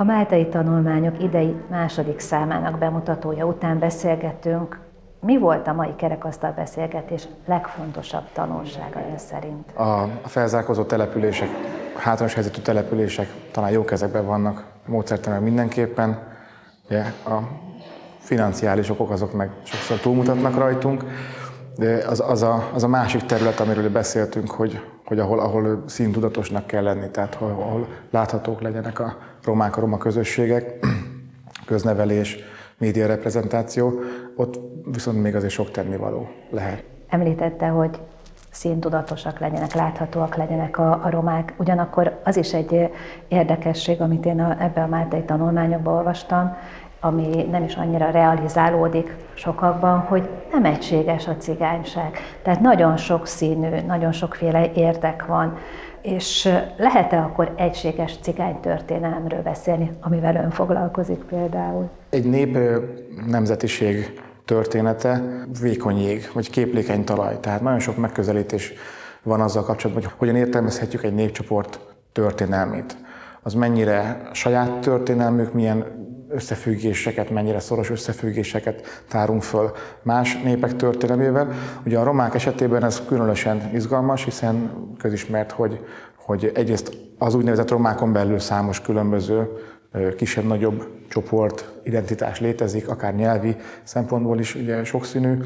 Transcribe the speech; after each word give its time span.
A 0.00 0.04
Máltai 0.04 0.46
Tanulmányok 0.46 1.22
idei 1.22 1.54
második 1.70 2.18
számának 2.18 2.78
bemutatója 2.78 3.46
után 3.46 3.78
beszélgetünk. 3.78 4.80
Mi 5.20 5.38
volt 5.38 5.66
a 5.66 5.72
mai 5.72 5.94
kerekasztal 5.96 6.52
beszélgetés 6.56 7.28
legfontosabb 7.46 8.22
tanulsága 8.32 9.00
ön 9.10 9.18
szerint? 9.18 9.72
A 9.76 10.08
felzárkózó 10.24 10.82
települések, 10.82 11.48
hátrányos 11.96 12.34
helyzetű 12.34 12.60
települések 12.60 13.28
talán 13.52 13.70
jó 13.70 13.84
kezekben 13.84 14.26
vannak, 14.26 14.64
módszertanul 14.86 15.40
mindenképpen. 15.40 16.18
Ugye, 16.88 17.02
a 17.24 17.38
financiális 18.18 18.90
okok 18.90 19.10
azok 19.10 19.32
meg 19.32 19.50
sokszor 19.62 19.98
túlmutatnak 19.98 20.56
rajtunk, 20.56 21.04
de 21.76 22.04
az, 22.08 22.20
az, 22.20 22.42
a, 22.42 22.70
az 22.74 22.82
a 22.82 22.88
másik 22.88 23.22
terület, 23.22 23.60
amiről 23.60 23.90
beszéltünk, 23.90 24.50
hogy, 24.50 24.80
hogy 25.10 25.18
ahol, 25.18 25.38
ahol 25.38 25.82
színtudatosnak 25.86 26.66
kell 26.66 26.82
lenni, 26.82 27.10
tehát 27.10 27.34
ahol, 27.34 27.50
ahol 27.50 27.88
láthatók 28.10 28.60
legyenek 28.60 28.98
a 28.98 29.16
romák, 29.44 29.76
a 29.76 29.80
roma 29.80 29.98
közösségek, 29.98 30.86
köznevelés, 31.66 32.38
média 32.78 33.06
reprezentáció, 33.06 33.92
ott 34.36 34.60
viszont 34.84 35.22
még 35.22 35.34
azért 35.34 35.52
sok 35.52 35.70
tennivaló 35.70 36.28
lehet. 36.50 36.84
Említette, 37.08 37.66
hogy 37.66 38.00
színtudatosak 38.50 39.38
legyenek, 39.38 39.74
láthatóak 39.74 40.36
legyenek 40.36 40.78
a, 40.78 41.04
a 41.04 41.10
romák. 41.10 41.54
Ugyanakkor 41.56 42.20
az 42.24 42.36
is 42.36 42.54
egy 42.54 42.90
érdekesség, 43.28 44.00
amit 44.00 44.26
én 44.26 44.40
a, 44.40 44.62
ebbe 44.62 44.82
a 44.82 44.86
Máltai 44.86 45.22
tanulmányokban 45.22 45.94
olvastam, 45.94 46.56
ami 47.00 47.46
nem 47.50 47.64
is 47.64 47.74
annyira 47.74 48.10
realizálódik 48.10 49.16
sokakban, 49.34 49.98
hogy 49.98 50.28
nem 50.52 50.64
egységes 50.64 51.26
a 51.26 51.36
cigányság. 51.36 52.18
Tehát 52.42 52.60
nagyon 52.60 52.96
sok 52.96 53.26
színű, 53.26 53.80
nagyon 53.86 54.12
sokféle 54.12 54.72
érdek 54.74 55.26
van, 55.26 55.56
és 56.02 56.48
lehet-e 56.76 57.18
akkor 57.18 57.52
egységes 57.56 58.18
cigány 58.20 58.60
történelemről 58.60 59.42
beszélni, 59.42 59.90
amivel 60.00 60.34
ön 60.34 60.50
foglalkozik 60.50 61.18
például? 61.18 61.88
Egy 62.10 62.24
nép 62.24 62.58
nemzetiség 63.26 64.20
története 64.44 65.22
vékony 65.60 65.98
jég, 65.98 66.30
vagy 66.34 66.50
képlékeny 66.50 67.04
talaj. 67.04 67.40
Tehát 67.40 67.60
nagyon 67.60 67.78
sok 67.78 67.96
megközelítés 67.96 68.72
van 69.22 69.40
azzal 69.40 69.62
kapcsolatban, 69.62 70.04
hogy 70.04 70.14
hogyan 70.18 70.36
értelmezhetjük 70.36 71.02
egy 71.02 71.14
népcsoport 71.14 71.80
történelmét. 72.12 72.96
Az 73.42 73.54
mennyire 73.54 74.20
saját 74.32 74.78
történelmük, 74.78 75.52
milyen 75.52 75.99
összefüggéseket, 76.30 77.30
mennyire 77.30 77.60
szoros 77.60 77.90
összefüggéseket 77.90 79.02
tárunk 79.08 79.42
föl 79.42 79.72
más 80.02 80.40
népek 80.42 80.76
történelmével. 80.76 81.52
Ugye 81.86 81.98
a 81.98 82.04
romák 82.04 82.34
esetében 82.34 82.84
ez 82.84 83.02
különösen 83.08 83.70
izgalmas, 83.74 84.24
hiszen 84.24 84.70
közismert, 84.98 85.50
hogy, 85.50 85.84
hogy 86.16 86.50
egyrészt 86.54 86.96
az 87.18 87.34
úgynevezett 87.34 87.70
romákon 87.70 88.12
belül 88.12 88.38
számos 88.38 88.80
különböző 88.80 89.48
kisebb-nagyobb 90.16 90.86
csoport, 91.08 91.72
identitás 91.82 92.40
létezik, 92.40 92.88
akár 92.88 93.14
nyelvi 93.14 93.56
szempontból 93.82 94.38
is 94.38 94.54
ugye 94.54 94.84
sokszínű 94.84 95.36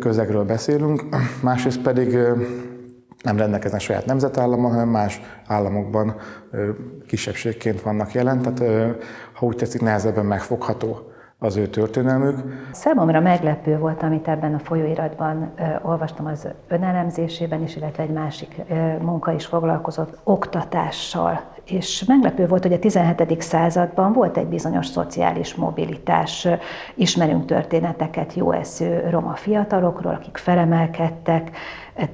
közegről 0.00 0.44
beszélünk, 0.44 1.04
másrészt 1.42 1.80
pedig 1.80 2.18
nem 3.22 3.36
rendelkeznek 3.36 3.80
saját 3.80 4.06
nemzetállamon, 4.06 4.70
hanem 4.70 4.88
más 4.88 5.20
államokban 5.46 6.16
kisebbségként 7.06 7.82
vannak 7.82 8.12
jelen, 8.12 8.42
tehát 8.42 8.94
ha 9.32 9.46
úgy 9.46 9.56
tetszik, 9.56 9.80
nehezebben 9.80 10.26
megfogható 10.26 11.11
az 11.42 11.56
ő 11.56 11.66
történelmük. 11.66 12.68
Számomra 12.72 13.20
meglepő 13.20 13.78
volt, 13.78 14.02
amit 14.02 14.28
ebben 14.28 14.54
a 14.54 14.58
folyóiratban 14.58 15.52
ö, 15.58 15.62
olvastam 15.82 16.26
az 16.26 16.48
önelemzésében 16.68 17.62
is, 17.62 17.76
illetve 17.76 18.02
egy 18.02 18.10
másik 18.10 18.56
ö, 18.68 18.74
munka 19.02 19.32
is 19.32 19.46
foglalkozott 19.46 20.18
oktatással. 20.24 21.40
És 21.64 22.04
meglepő 22.04 22.46
volt, 22.46 22.62
hogy 22.62 22.72
a 22.72 22.78
17. 22.78 23.42
században 23.42 24.12
volt 24.12 24.36
egy 24.36 24.46
bizonyos 24.46 24.86
szociális 24.86 25.54
mobilitás. 25.54 26.48
Ismerünk 26.94 27.44
történeteket 27.44 28.34
jó 28.34 28.52
eszű 28.52 28.98
roma 29.10 29.34
fiatalokról, 29.34 30.14
akik 30.14 30.36
felemelkedtek, 30.36 31.56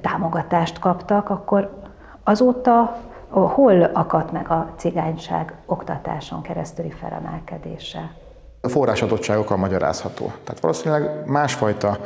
támogatást 0.01 0.79
kaptak, 0.79 1.29
akkor 1.29 1.81
azóta 2.23 2.97
hol 3.29 3.83
akadt 3.83 4.31
meg 4.31 4.49
a 4.49 4.73
cigányság 4.75 5.53
oktatáson 5.65 6.41
keresztüli 6.41 6.91
felemelkedése? 6.91 8.11
A 8.61 8.67
forrásadottságokkal 8.67 9.57
magyarázható. 9.57 10.25
Tehát 10.43 10.61
valószínűleg 10.61 11.23
másfajta 11.25 11.99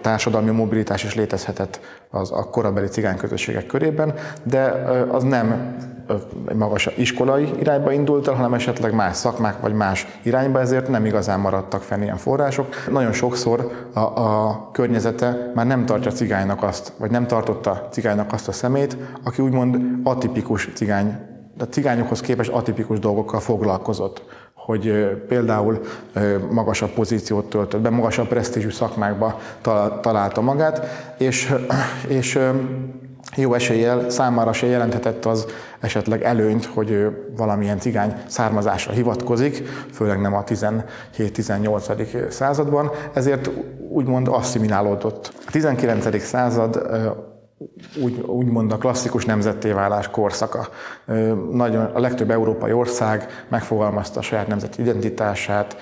társadalmi 0.00 0.50
mobilitás 0.50 1.04
is 1.04 1.14
létezhetett 1.14 1.80
az 2.10 2.32
a 2.32 2.50
korabeli 2.50 2.86
cigányközösségek 2.86 3.66
körében, 3.66 4.14
de 4.42 4.62
az 5.10 5.22
nem 5.22 5.76
magas 6.54 6.90
iskolai 6.96 7.48
irányba 7.58 7.92
indult 7.92 8.28
el, 8.28 8.34
hanem 8.34 8.54
esetleg 8.54 8.94
más 8.94 9.16
szakmák 9.16 9.60
vagy 9.60 9.72
más 9.72 10.06
irányba, 10.22 10.60
ezért 10.60 10.88
nem 10.88 11.04
igazán 11.04 11.40
maradtak 11.40 11.82
fenn 11.82 12.02
ilyen 12.02 12.16
források. 12.16 12.66
Nagyon 12.90 13.12
sokszor 13.12 13.88
a, 13.94 14.00
a 14.00 14.70
környezete 14.72 15.50
már 15.54 15.66
nem 15.66 15.86
tartja 15.86 16.10
cigánynak 16.10 16.62
azt, 16.62 16.92
vagy 16.98 17.10
nem 17.10 17.26
tartotta 17.26 17.88
cigánynak 17.90 18.32
azt 18.32 18.48
a 18.48 18.52
szemét, 18.52 18.96
aki 19.24 19.42
úgymond 19.42 19.76
atipikus 20.02 20.68
cigány, 20.74 21.18
de 21.56 21.64
cigányokhoz 21.66 22.20
képest 22.20 22.50
atipikus 22.50 22.98
dolgokkal 22.98 23.40
foglalkozott 23.40 24.22
hogy 24.64 25.08
például 25.28 25.80
magasabb 26.50 26.90
pozíciót 26.90 27.44
töltött 27.44 27.80
be, 27.80 27.90
magasabb 27.90 28.28
presztízsű 28.28 28.70
szakmákba 28.70 29.40
találta 30.00 30.40
magát, 30.40 30.86
és, 31.18 31.54
és 32.08 32.38
jó 33.36 33.54
eséllyel 33.54 34.10
számára 34.10 34.52
se 34.52 34.66
jelenthetett 34.66 35.24
az 35.24 35.46
esetleg 35.80 36.22
előnyt, 36.22 36.64
hogy 36.64 36.90
ő 36.90 37.32
valamilyen 37.36 37.78
cigány 37.78 38.14
származásra 38.26 38.92
hivatkozik, 38.92 39.62
főleg 39.92 40.20
nem 40.20 40.34
a 40.34 40.44
17-18. 40.44 42.30
században, 42.30 42.90
ezért 43.12 43.50
úgymond 43.88 44.28
asszimilálódott. 44.28 45.32
A 45.46 45.50
19. 45.50 46.22
század 46.22 46.86
úgy, 48.02 48.20
úgymond 48.20 48.72
a 48.72 48.78
klasszikus 48.78 49.24
nemzetté 49.24 49.70
válás 49.72 50.08
korszaka. 50.10 50.68
Nagyon, 51.50 51.84
a 51.84 52.00
legtöbb 52.00 52.30
európai 52.30 52.72
ország 52.72 53.44
megfogalmazta 53.48 54.18
a 54.18 54.22
saját 54.22 54.46
nemzeti 54.46 54.82
identitását, 54.82 55.76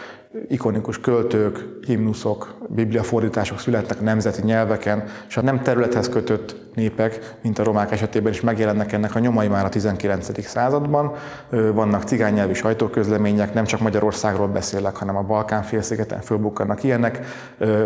ikonikus 0.49 1.01
költők, 1.01 1.65
himnuszok, 1.87 2.55
bibliafordítások 2.69 3.59
születnek 3.59 4.01
nemzeti 4.01 4.43
nyelveken, 4.45 5.05
és 5.29 5.37
a 5.37 5.43
nem 5.43 5.63
területhez 5.63 6.09
kötött 6.09 6.57
népek, 6.75 7.37
mint 7.43 7.59
a 7.59 7.65
romák 7.65 7.91
esetében 7.91 8.33
is 8.33 8.41
megjelennek 8.41 8.93
ennek 8.93 9.15
a 9.15 9.19
nyomai 9.19 9.49
már 9.49 9.65
a 9.65 9.69
19. 9.69 10.47
században. 10.47 11.13
Vannak 11.51 12.03
cigánynyelvi 12.03 12.55
sajtóközlemények, 12.55 13.55
nem 13.55 13.65
csak 13.65 13.81
Magyarországról 13.81 14.49
beszélek, 14.49 14.97
hanem 14.97 15.17
a 15.17 15.23
Balkán 15.23 15.63
félszigeten 15.63 16.21
fölbukkannak 16.21 16.83
ilyenek. 16.83 17.27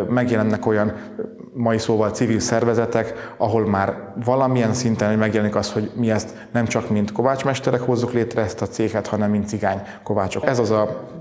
Megjelennek 0.08 0.66
olyan 0.66 0.92
mai 1.52 1.78
szóval 1.78 2.10
civil 2.10 2.40
szervezetek, 2.40 3.34
ahol 3.36 3.66
már 3.66 4.12
valamilyen 4.24 4.72
szinten 4.72 5.18
megjelenik 5.18 5.54
az, 5.56 5.72
hogy 5.72 5.90
mi 5.94 6.10
ezt 6.10 6.34
nem 6.52 6.66
csak 6.66 6.90
mint 6.90 7.12
kovácsmesterek 7.12 7.80
hozzuk 7.80 8.12
létre 8.12 8.42
ezt 8.42 8.62
a 8.62 8.66
céget, 8.66 9.06
hanem 9.06 9.30
mint 9.30 9.48
cigány 9.48 9.82
kovácsok. 10.02 10.46
Ez 10.46 10.58
az 10.58 10.70
a 10.70 11.14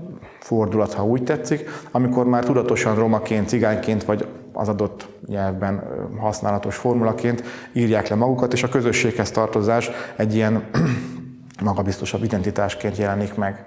fordulat, 0.46 0.92
ha 0.92 1.04
úgy 1.04 1.22
tetszik, 1.22 1.68
amikor 1.90 2.26
már 2.26 2.44
tudatosan 2.44 2.94
romaként, 2.94 3.48
cigányként 3.48 4.04
vagy 4.04 4.28
az 4.52 4.68
adott 4.68 5.08
nyelvben 5.26 5.82
használatos 6.20 6.76
formulaként 6.76 7.42
írják 7.72 8.08
le 8.08 8.16
magukat, 8.16 8.52
és 8.52 8.62
a 8.62 8.68
közösséghez 8.68 9.30
tartozás 9.30 9.90
egy 10.16 10.34
ilyen 10.34 10.64
magabiztosabb 11.64 12.22
identitásként 12.22 12.96
jelenik 12.96 13.34
meg. 13.34 13.64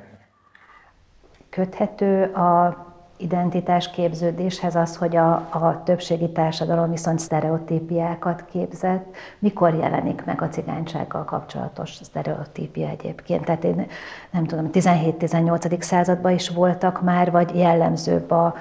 Köthető 1.49 2.23
a 2.23 2.88
identitásképződéshez 3.19 4.75
az, 4.75 4.95
hogy 4.95 5.15
a, 5.15 5.31
a 5.33 5.81
többségi 5.85 6.31
társadalom 6.31 6.89
viszont 6.89 7.19
sztereotípiákat 7.19 8.45
képzett. 8.51 9.15
Mikor 9.39 9.73
jelenik 9.73 10.25
meg 10.25 10.41
a 10.41 10.47
cigánysággal 10.47 11.25
kapcsolatos 11.25 11.95
sztereotípia 12.03 12.87
egyébként? 12.87 13.45
Tehát 13.45 13.63
én 13.63 13.87
nem 14.31 14.45
tudom, 14.45 14.69
17-18. 14.73 15.81
században 15.81 16.31
is 16.31 16.49
voltak 16.49 17.01
már, 17.01 17.31
vagy 17.31 17.55
jellemzőbb 17.55 18.31
a 18.31 18.53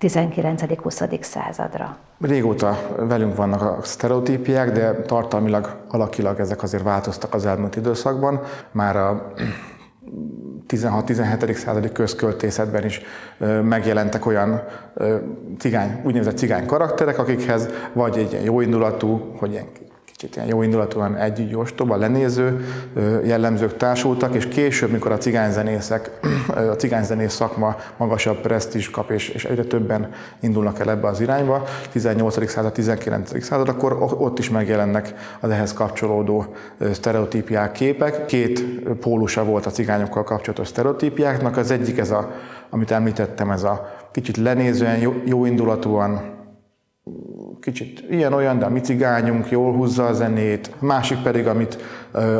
19.-20. 0.00 1.22
századra? 1.22 1.96
Régóta 2.20 2.78
velünk 2.98 3.36
vannak 3.36 3.62
a 3.62 3.78
sztereotípiák, 3.82 4.72
de 4.72 4.94
tartalmilag, 5.02 5.76
alakilag 5.88 6.40
ezek 6.40 6.62
azért 6.62 6.82
változtak 6.82 7.34
az 7.34 7.46
elmúlt 7.46 7.76
időszakban. 7.76 8.40
Már 8.70 8.96
a 8.96 9.32
16-17. 10.72 11.54
századi 11.54 11.92
közköltészetben 11.92 12.84
is 12.84 13.00
megjelentek 13.62 14.26
olyan 14.26 14.62
cigány, 15.58 16.00
úgynevezett 16.04 16.36
cigány 16.36 16.66
karakterek, 16.66 17.18
akikhez 17.18 17.68
vagy 17.92 18.18
egy 18.18 18.32
ilyen 18.32 18.44
jóindulatú, 18.44 19.34
hogy 19.38 19.50
ilyen 19.50 19.66
kicsit 20.22 20.36
ilyen 20.36 20.48
jó 20.48 20.62
indulatúan 20.62 21.16
együtt 21.16 21.56
ostoba, 21.56 21.96
lenéző 21.96 22.64
jellemzők 23.24 23.76
társultak, 23.76 24.34
és 24.34 24.48
később, 24.48 24.90
mikor 24.90 25.12
a 25.12 25.18
cigányzenészek, 25.18 26.10
a 26.48 26.60
cigányzenész 26.60 27.32
szakma 27.32 27.76
magasabb 27.96 28.40
presztízs 28.40 28.90
kap, 28.90 29.10
és, 29.10 29.28
és 29.28 29.44
egyre 29.44 29.62
többen 29.62 30.10
indulnak 30.40 30.78
el 30.78 30.90
ebbe 30.90 31.08
az 31.08 31.20
irányba, 31.20 31.64
18. 31.92 32.48
század, 32.48 32.72
19. 32.72 33.44
század, 33.44 33.68
akkor 33.68 33.96
ott 34.18 34.38
is 34.38 34.50
megjelennek 34.50 35.14
az 35.40 35.50
ehhez 35.50 35.72
kapcsolódó 35.72 36.46
sztereotípiák, 36.92 37.72
képek. 37.72 38.26
Két 38.26 38.60
pólusa 39.00 39.44
volt 39.44 39.66
a 39.66 39.70
cigányokkal 39.70 40.24
kapcsolatos 40.24 40.68
sztereotípiáknak, 40.68 41.56
az 41.56 41.70
egyik 41.70 41.98
ez 41.98 42.10
a, 42.10 42.30
amit 42.70 42.90
említettem, 42.90 43.50
ez 43.50 43.62
a 43.62 43.94
kicsit 44.10 44.36
lenézően, 44.36 44.98
jó 45.24 45.44
indulatúan 45.44 46.40
kicsit 47.62 48.04
ilyen-olyan, 48.10 48.58
de 48.58 48.64
a 48.64 48.70
mi 48.70 48.80
cigányunk 48.80 49.50
jól 49.50 49.72
húzza 49.72 50.06
a 50.06 50.12
zenét. 50.12 50.70
Másik 50.80 51.22
pedig, 51.22 51.46
amit 51.46 51.78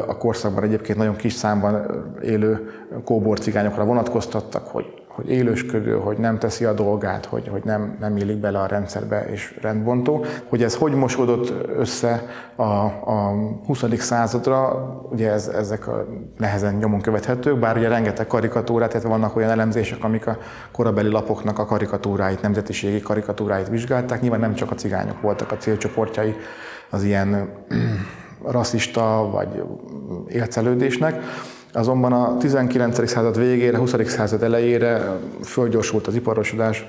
a 0.06 0.16
korszakban 0.16 0.64
egyébként 0.64 0.98
nagyon 0.98 1.16
kis 1.16 1.32
számban 1.32 1.86
élő 2.22 2.70
kóbor 3.04 3.38
cigányokra 3.38 3.84
vonatkoztattak, 3.84 4.66
hogy 4.66 5.01
hogy 5.14 5.30
élősködő, 5.30 5.94
hogy 5.94 6.16
nem 6.16 6.38
teszi 6.38 6.64
a 6.64 6.72
dolgát, 6.72 7.24
hogy, 7.24 7.48
hogy 7.48 7.62
nem, 7.64 7.96
nem 8.00 8.16
illik 8.16 8.36
bele 8.36 8.58
a 8.58 8.66
rendszerbe 8.66 9.24
és 9.30 9.58
rendbontó. 9.60 10.24
Hogy 10.48 10.62
ez 10.62 10.74
hogy 10.74 10.94
mosódott 10.94 11.52
össze 11.76 12.26
a, 12.56 12.62
a 12.62 13.34
20. 13.66 13.84
századra, 13.98 14.86
ugye 15.10 15.30
ez, 15.30 15.46
ezek 15.46 15.86
a 15.88 16.06
nehezen 16.38 16.74
nyomon 16.74 17.00
követhetők, 17.00 17.58
bár 17.58 17.76
ugye 17.76 17.88
rengeteg 17.88 18.26
karikatúrát, 18.26 18.90
tehát 18.90 19.06
vannak 19.06 19.36
olyan 19.36 19.50
elemzések, 19.50 20.04
amik 20.04 20.26
a 20.26 20.38
korabeli 20.72 21.08
lapoknak 21.08 21.58
a 21.58 21.64
karikatúráit, 21.64 22.42
nemzetiségi 22.42 23.00
karikatúráit 23.00 23.68
vizsgálták. 23.68 24.20
Nyilván 24.20 24.40
nem 24.40 24.54
csak 24.54 24.70
a 24.70 24.74
cigányok 24.74 25.20
voltak 25.20 25.52
a 25.52 25.56
célcsoportjai 25.56 26.34
az 26.90 27.02
ilyen 27.02 27.52
rasszista 28.56 29.28
vagy 29.32 29.62
élcelődésnek, 30.28 31.22
Azonban 31.72 32.12
a 32.12 32.36
19. 32.36 33.08
század 33.08 33.38
végére, 33.38 33.78
20. 33.78 33.94
század 34.06 34.42
elejére 34.42 35.18
fölgyorsult 35.42 36.06
az 36.06 36.14
iparosodás 36.14 36.84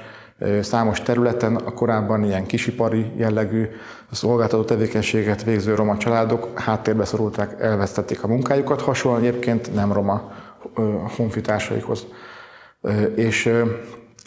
számos 0.62 1.02
területen, 1.02 1.56
a 1.56 1.74
korábban 1.74 2.24
ilyen 2.24 2.46
kisipari 2.46 3.12
jellegű 3.18 3.68
szolgáltató 4.12 4.64
tevékenységet 4.64 5.44
végző 5.44 5.76
roma 5.76 5.98
családok 5.98 6.60
háttérbe 6.60 7.06
szorulták, 7.06 7.62
elvesztették 7.62 8.24
a 8.24 8.28
munkájukat, 8.28 8.82
hasonlóan 8.82 9.24
egyébként 9.24 9.74
nem 9.74 9.94
roma 9.94 10.32
honfitársaikhoz. 11.18 12.06
És 13.16 13.54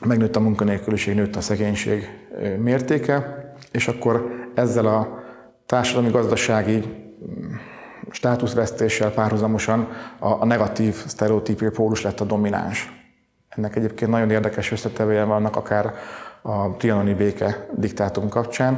megnőtt 0.06 0.36
a 0.36 0.40
munkanélküliség, 0.40 1.14
nőtt 1.14 1.36
a 1.36 1.40
szegénység 1.40 2.08
mértéke, 2.58 3.44
és 3.72 3.88
akkor 3.88 4.30
ezzel 4.54 4.86
a 4.86 5.22
társadalmi-gazdasági 5.66 6.82
státuszvesztéssel 8.10 9.10
párhuzamosan 9.10 9.88
a, 10.18 10.28
a 10.28 10.44
negatív 10.44 10.94
sztereotípia 11.06 11.70
pólus 11.70 12.02
lett 12.02 12.20
a 12.20 12.24
domináns. 12.24 12.92
Ennek 13.48 13.76
egyébként 13.76 14.10
nagyon 14.10 14.30
érdekes 14.30 14.72
összetevője 14.72 15.24
vannak 15.24 15.56
akár 15.56 15.94
a 16.42 16.76
trianoni 16.76 17.14
béke 17.14 17.66
diktátum 17.74 18.28
kapcsán. 18.28 18.74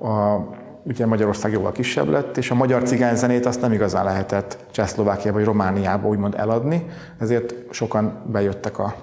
A, 0.00 0.36
ugye 0.84 1.06
Magyarország 1.06 1.52
jóval 1.52 1.72
kisebb 1.72 2.08
lett, 2.08 2.36
és 2.36 2.50
a 2.50 2.54
magyar 2.54 2.82
cigányzenét 2.82 3.46
azt 3.46 3.60
nem 3.60 3.72
igazán 3.72 4.04
lehetett 4.04 4.58
Csehszlovákiába 4.70 5.36
vagy 5.36 5.46
Romániába 5.46 6.08
úgymond 6.08 6.34
eladni, 6.36 6.86
ezért 7.18 7.54
sokan 7.70 8.22
bejöttek 8.26 8.78
a 8.78 8.94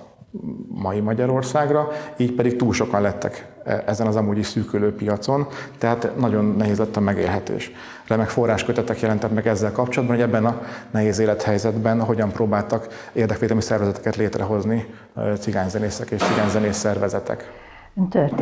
mai 0.68 1.00
Magyarországra, 1.00 1.88
így 2.18 2.32
pedig 2.32 2.56
túl 2.56 2.74
sokan 2.74 3.02
lettek 3.02 3.48
e, 3.64 3.84
ezen 3.86 4.08
az 4.08 4.16
amúgy 4.16 4.38
is 4.38 4.46
szűkülő 4.46 4.96
piacon, 4.96 5.48
tehát 5.78 6.12
nagyon 6.18 6.46
nehéz 6.58 6.78
lett 6.78 6.96
a 6.96 7.00
megélhetés. 7.00 7.72
Remek 8.08 8.30
forráskötetek 8.30 9.00
jelentek 9.00 9.32
meg 9.32 9.48
ezzel 9.48 9.72
kapcsolatban, 9.72 10.18
hogy 10.18 10.26
ebben 10.26 10.46
a 10.46 10.62
nehéz 10.92 11.20
élethelyzetben 11.20 12.04
hogyan 12.04 12.32
próbáltak 12.32 12.88
érdekvédelmi 13.14 13.62
szervezeteket 13.62 14.16
létrehozni 14.16 14.86
e, 15.16 15.34
cigányzenészek 15.34 16.10
és 16.10 16.22
cigányzenész 16.22 16.78
szervezetek. 16.78 17.52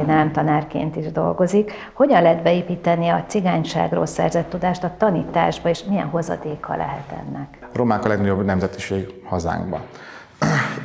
Ön 0.07 0.31
tanárként 0.31 0.95
is 0.95 1.11
dolgozik. 1.11 1.71
Hogyan 1.93 2.21
lehet 2.21 2.43
beépíteni 2.43 3.07
a 3.07 3.23
cigányságról 3.27 4.05
szerzett 4.05 4.49
tudást 4.49 4.83
a 4.83 4.93
tanításba, 4.97 5.69
és 5.69 5.83
milyen 5.83 6.07
hozadéka 6.07 6.75
lehet 6.75 7.11
ennek? 7.11 7.57
romák 7.73 8.05
a 8.05 8.07
legnagyobb 8.07 8.45
nemzetiség 8.45 9.13
hazánkban 9.23 9.81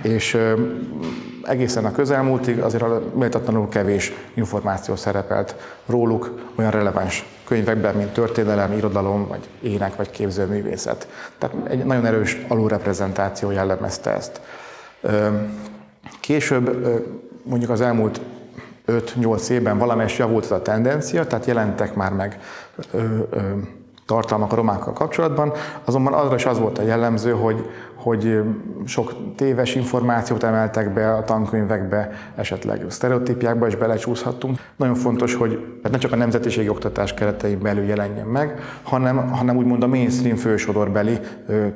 és 0.02 0.38
egészen 1.42 1.84
a 1.84 1.92
közelmúltig 1.92 2.58
azért 2.58 3.14
méltatlanul 3.14 3.68
kevés 3.68 4.12
információ 4.34 4.96
szerepelt 4.96 5.56
róluk 5.86 6.50
olyan 6.56 6.70
releváns 6.70 7.24
könyvekben, 7.44 7.94
mint 7.94 8.12
történelem, 8.12 8.72
irodalom, 8.72 9.26
vagy 9.28 9.48
ének, 9.60 9.96
vagy 9.96 10.10
képzőművészet. 10.10 11.08
Tehát 11.38 11.56
egy 11.68 11.84
nagyon 11.84 12.06
erős 12.06 12.44
alulreprezentáció 12.48 13.50
jellemezte 13.50 14.10
ezt. 14.10 14.40
Később, 16.20 16.86
mondjuk 17.42 17.70
az 17.70 17.80
elmúlt 17.80 18.20
5-8 18.86 19.48
évben 19.48 19.78
valamelyes 19.78 20.18
javult 20.18 20.44
ez 20.44 20.50
a 20.50 20.62
tendencia, 20.62 21.26
tehát 21.26 21.46
jelentek 21.46 21.94
már 21.94 22.12
meg 22.12 22.40
tartalmak 24.06 24.52
a 24.52 24.54
romákkal 24.54 24.92
kapcsolatban, 24.92 25.52
azonban 25.84 26.12
azra 26.12 26.34
is 26.34 26.46
az 26.46 26.58
volt 26.58 26.78
a 26.78 26.82
jellemző, 26.82 27.32
hogy, 27.32 27.70
hogy 28.02 28.42
sok 28.84 29.34
téves 29.36 29.74
információt 29.74 30.42
emeltek 30.42 30.92
be 30.92 31.12
a 31.12 31.24
tankönyvekbe, 31.24 32.10
esetleg 32.34 32.84
sztereotípiákba 32.88 33.66
is 33.66 33.76
belecsúszhattunk. 33.76 34.58
Nagyon 34.76 34.94
fontos, 34.94 35.34
hogy 35.34 35.80
ne 35.90 35.98
csak 35.98 36.12
a 36.12 36.16
nemzetiségi 36.16 36.68
oktatás 36.68 37.14
keretein 37.14 37.58
belül 37.62 37.84
jelenjen 37.84 38.26
meg, 38.26 38.60
hanem, 38.82 39.30
hanem 39.30 39.56
úgymond 39.56 39.82
a 39.82 39.86
mainstream 39.86 40.36
fősodorbeli 40.36 41.18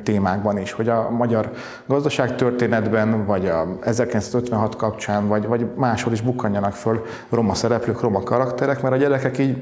témákban 0.03 0.59
is, 0.59 0.73
hogy 0.73 0.89
a 0.89 1.11
magyar 1.11 1.51
gazdaságtörténetben, 1.87 3.27
vagy 3.27 3.47
a 3.47 3.79
1956 3.81 4.77
kapcsán, 4.77 5.29
vagy, 5.29 5.47
vagy 5.47 5.67
máshol 5.77 6.13
is 6.13 6.21
bukkanjanak 6.21 6.73
föl 6.73 7.03
roma 7.31 7.55
szereplők, 7.55 8.01
roma 8.01 8.23
karakterek, 8.23 8.83
mert 8.83 8.95
a 8.95 8.99
gyerekek 8.99 9.39
így 9.39 9.57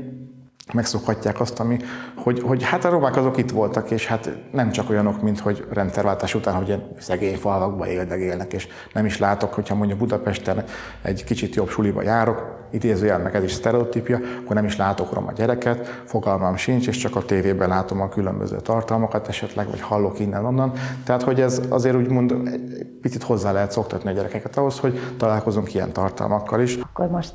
megszokhatják 0.75 1.41
azt, 1.41 1.61
ami, 1.61 1.77
hogy, 2.17 2.41
hogy 2.41 2.63
hát 2.63 2.85
a 2.85 2.89
romák 2.89 3.17
azok 3.17 3.37
itt 3.37 3.51
voltak, 3.51 3.91
és 3.91 4.07
hát 4.07 4.31
nem 4.53 4.71
csak 4.71 4.91
olyanok, 4.91 5.23
mint 5.23 5.41
hogy 5.41 5.67
rendterváltás 5.71 6.35
után, 6.35 6.55
hogy 6.55 6.67
ilyen 6.67 6.89
szegény 6.99 7.37
falvakba 7.37 7.87
éldegélnek, 7.87 8.53
és 8.53 8.69
nem 8.93 9.07
is 9.07 9.19
látok, 9.19 9.55
hogyha 9.55 9.75
mondjuk 9.75 9.99
Budapesten 9.99 10.65
egy 11.03 11.25
kicsit 11.25 11.55
jobb 11.55 11.69
suliba 11.69 12.03
járok, 12.03 12.63
idézőjel 12.71 13.19
meg 13.19 13.35
ez 13.35 13.43
is 13.43 13.53
sztereotípia, 13.53 14.19
akkor 14.43 14.57
nem 14.57 14.65
is 14.65 14.77
látok 14.77 15.13
roma 15.13 15.33
gyereket, 15.33 16.03
fogalmam 16.05 16.57
sincs, 16.57 16.89
és 16.89 16.97
csak 16.97 17.17
a 17.17 17.25
tévében 17.25 17.69
látom 17.69 18.01
a 18.01 18.09
különböző 18.09 18.57
tartalmakat 18.57 19.29
esetleg, 19.29 19.71
vagy 19.71 19.81
hallok 19.81 20.19
innen-onnan. 20.19 20.73
Tehát, 21.05 21.23
hogy 21.23 21.41
ez 21.41 21.61
azért 21.69 21.97
úgymond 21.97 22.31
egy 22.53 22.87
picit 23.01 23.23
hozzá 23.23 23.53
lehet 23.53 23.71
szoktatni 23.71 24.11
a 24.11 24.13
gyerekeket 24.13 24.57
ahhoz, 24.57 24.79
hogy 24.79 24.99
találkozunk 25.17 25.75
ilyen 25.75 25.93
tartalmakkal 25.93 26.61
is. 26.61 26.77
Akkor 26.77 27.09
most 27.09 27.35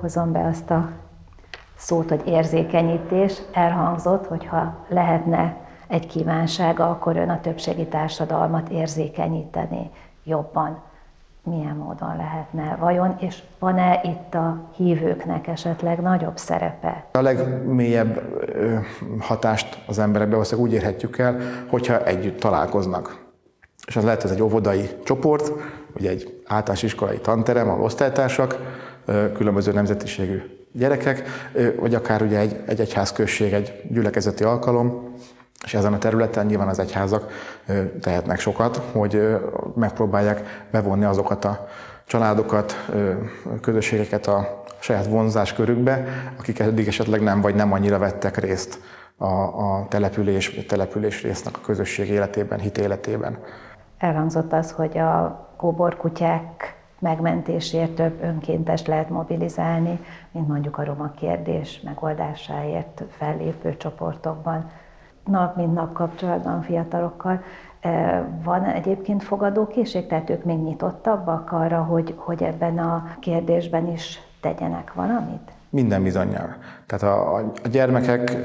hozom 0.00 0.32
be 0.32 0.46
azt 0.46 0.70
a 0.70 0.88
szót, 1.76 2.08
hogy 2.08 2.22
érzékenyítés, 2.26 3.42
elhangzott, 3.52 4.26
hogyha 4.26 4.74
lehetne 4.88 5.56
egy 5.88 6.06
kívánsága, 6.06 6.90
akkor 6.90 7.16
ön 7.16 7.28
a 7.28 7.40
többségi 7.40 7.86
társadalmat 7.86 8.68
érzékenyíteni 8.68 9.90
jobban. 10.24 10.78
Milyen 11.42 11.76
módon 11.76 12.16
lehetne 12.16 12.76
vajon, 12.80 13.16
és 13.18 13.42
van-e 13.58 14.00
itt 14.04 14.34
a 14.34 14.60
hívőknek 14.76 15.46
esetleg 15.46 16.00
nagyobb 16.00 16.36
szerepe? 16.36 17.04
A 17.12 17.20
legmélyebb 17.20 18.20
hatást 19.20 19.82
az 19.86 19.98
emberekbe 19.98 20.32
valószínűleg 20.32 20.70
úgy 20.70 20.76
érhetjük 20.76 21.18
el, 21.18 21.36
hogyha 21.70 22.04
együtt 22.04 22.40
találkoznak. 22.40 23.24
És 23.86 23.96
az 23.96 24.04
lehet, 24.04 24.24
ez 24.24 24.30
egy 24.30 24.42
óvodai 24.42 24.88
csoport, 25.04 25.52
vagy 25.92 26.06
egy 26.06 26.42
általános 26.46 26.82
iskolai 26.82 27.18
tanterem, 27.18 27.68
ahol 27.68 27.84
osztálytársak, 27.84 28.58
különböző 29.34 29.72
nemzetiségű 29.72 30.55
gyerekek, 30.76 31.22
vagy 31.78 31.94
akár 31.94 32.22
ugye 32.22 32.38
egy, 32.38 32.60
egy 32.66 32.80
egyházközség, 32.80 33.52
egy 33.52 33.82
gyülekezeti 33.90 34.44
alkalom, 34.44 35.14
és 35.64 35.74
ezen 35.74 35.92
a 35.92 35.98
területen 35.98 36.46
nyilván 36.46 36.68
az 36.68 36.78
egyházak 36.78 37.30
tehetnek 38.00 38.38
sokat, 38.38 38.82
hogy 38.92 39.38
megpróbálják 39.74 40.66
bevonni 40.70 41.04
azokat 41.04 41.44
a 41.44 41.66
családokat, 42.06 42.90
közösségeket 43.60 44.26
a 44.26 44.64
saját 44.78 45.06
vonzás 45.06 45.52
körükbe, 45.52 46.04
akik 46.38 46.58
eddig 46.58 46.86
esetleg 46.86 47.22
nem 47.22 47.40
vagy 47.40 47.54
nem 47.54 47.72
annyira 47.72 47.98
vettek 47.98 48.36
részt 48.36 48.80
a, 49.16 49.26
a 49.26 49.86
település, 49.88 50.64
település 50.68 51.22
résznek 51.22 51.56
a 51.56 51.60
közösség 51.60 52.08
életében, 52.08 52.58
hit 52.58 52.78
életében. 52.78 53.38
Elhangzott 53.98 54.52
az, 54.52 54.70
hogy 54.70 54.98
a 54.98 55.46
kóborkutyák 55.56 56.75
megmentésért 56.98 57.94
több 57.94 58.22
önkéntes 58.22 58.86
lehet 58.86 59.08
mobilizálni, 59.10 60.00
mint 60.30 60.48
mondjuk 60.48 60.78
a 60.78 60.84
roma 60.84 61.10
kérdés 61.10 61.80
megoldásáért 61.80 63.04
fellépő 63.10 63.76
csoportokban. 63.76 64.70
Nap 65.24 65.56
mint 65.56 65.74
nap 65.74 65.92
kapcsolatban 65.92 66.62
fiatalokkal. 66.62 67.42
E, 67.80 68.22
van 68.42 68.64
egyébként 68.64 69.22
fogadókészség, 69.22 70.06
tehát 70.06 70.30
ők 70.30 70.44
még 70.44 70.58
nyitottabbak 70.58 71.52
arra, 71.52 71.82
hogy, 71.82 72.14
hogy 72.16 72.42
ebben 72.42 72.78
a 72.78 73.16
kérdésben 73.20 73.88
is 73.88 74.20
tegyenek 74.40 74.94
valamit? 74.94 75.55
Minden 75.76 76.02
bizonyal. 76.02 76.56
Tehát 76.86 77.16
a, 77.16 77.34
a 77.36 77.68
gyermekek 77.70 78.36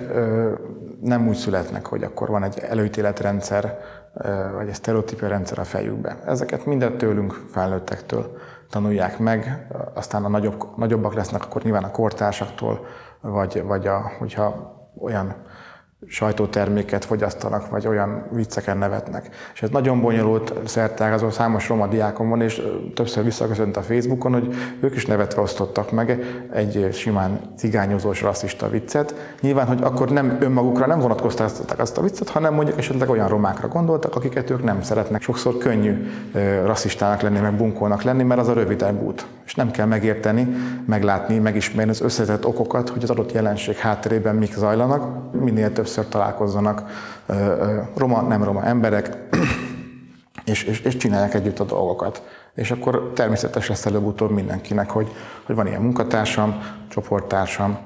nem 1.02 1.28
úgy 1.28 1.36
születnek, 1.36 1.86
hogy 1.86 2.04
akkor 2.04 2.30
van 2.30 2.44
egy 2.44 2.60
előítéletrendszer, 2.60 3.78
vagy 4.56 4.68
egy 4.68 4.74
sztereotípia 4.74 5.28
rendszer 5.28 5.60
a 5.60 5.64
fejükben. 5.64 6.18
Ezeket 6.26 6.66
mindet 6.66 6.98
tőlünk, 6.98 7.34
felnőttektől 7.52 8.38
tanulják 8.70 9.20
meg, 9.20 9.68
aztán 9.94 10.26
a 10.26 10.30
nagyobb, 10.30 10.78
nagyobbak 10.78 11.14
lesznek, 11.14 11.44
akkor 11.44 11.64
nyilván 11.64 11.84
a 11.84 11.92
kortársaktól, 11.92 12.86
vagy, 13.22 13.64
vagy 13.64 13.88
a, 13.88 14.12
hogyha 14.20 14.76
olyan 15.02 15.36
sajtóterméket 16.08 17.06
fogyasztanak, 17.06 17.70
vagy 17.70 17.88
olyan 17.88 18.26
vicceken 18.32 18.78
nevetnek. 18.78 19.30
És 19.54 19.62
ez 19.62 19.70
nagyon 19.70 20.02
bonyolult 20.02 20.54
szertágazó, 20.66 21.30
számos 21.30 21.70
roma 21.70 21.88
diákom 21.88 22.30
van, 22.30 22.42
és 22.42 22.62
többször 22.96 23.24
visszaköszönt 23.24 23.78
a 23.78 23.82
Facebookon, 23.82 24.32
hogy 24.32 24.56
ők 24.80 24.96
is 24.96 25.06
nevetve 25.06 25.42
osztottak 25.42 25.92
meg 25.92 26.24
egy 26.54 26.90
simán 26.94 27.40
cigányozós, 27.58 28.22
rasszista 28.22 28.70
viccet. 28.70 29.36
Nyilván, 29.42 29.68
hogy 29.68 29.80
akkor 29.82 30.10
nem 30.10 30.38
önmagukra 30.40 30.86
nem 30.86 31.00
vonatkoztatták 31.00 31.80
azt 31.80 31.98
a 31.98 32.02
viccet, 32.02 32.30
hanem 32.30 32.54
mondjuk 32.54 32.78
esetleg 32.78 33.10
olyan 33.10 33.28
romákra 33.28 33.68
gondoltak, 33.68 34.16
akiket 34.16 34.50
ők 34.50 34.64
nem 34.64 34.82
szeretnek. 34.82 35.22
Sokszor 35.22 35.58
könnyű 35.58 36.10
rasszistának 36.66 37.22
lenni, 37.22 37.40
meg 37.40 37.56
bunkónak 37.56 38.02
lenni, 38.02 38.24
mert 38.24 38.42
az 38.42 38.48
a 38.48 38.54
rövidebb 38.54 39.02
út. 39.02 39.26
És 39.46 39.56
nem 39.56 39.72
kell 39.72 39.86
megérteni, 39.86 40.48
meglátni, 40.86 41.38
megismerni 41.38 41.92
az 41.92 42.02
összetett 42.02 42.46
okokat, 42.46 42.90
hogy 42.90 43.04
az 43.04 43.10
adott 43.10 43.32
jelenség 43.32 43.76
hátterében 43.76 44.36
mik 44.36 44.54
zajlanak. 44.54 45.34
Minél 45.34 45.74
több 45.74 45.88
többször 45.92 46.12
találkozzanak 46.12 46.84
roma, 47.96 48.22
nem 48.22 48.44
roma 48.44 48.64
emberek, 48.64 49.18
és, 50.46 50.64
és, 50.64 50.80
és 50.80 50.98
csinálják 50.98 51.34
együtt 51.34 51.60
a 51.60 51.64
dolgokat. 51.64 52.24
És 52.54 52.72
akkor 52.72 53.12
természetes 53.16 53.68
lesz 53.68 53.86
előbb-utóbb 53.86 54.32
mindenkinek, 54.32 54.90
hogy, 54.90 55.12
hogy 55.46 55.56
van 55.56 55.68
ilyen 55.68 55.82
munkatársam, 55.82 56.64
csoporttársam, 56.90 57.78